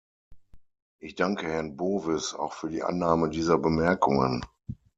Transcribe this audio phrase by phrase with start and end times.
[0.99, 4.43] Ich danke Herrn Bowis auch für die Annahme dieser Bemerkungen.